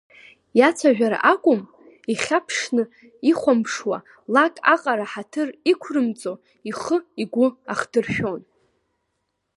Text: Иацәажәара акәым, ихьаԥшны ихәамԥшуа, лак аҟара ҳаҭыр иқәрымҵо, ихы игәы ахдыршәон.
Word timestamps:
Иацәажәара 0.59 1.19
акәым, 1.33 1.61
ихьаԥшны 2.13 2.83
ихәамԥшуа, 3.29 3.97
лак 4.33 4.55
аҟара 4.73 5.05
ҳаҭыр 5.11 5.49
иқәрымҵо, 5.71 6.33
ихы 6.69 6.97
игәы 7.21 7.47
ахдыршәон. 7.73 8.41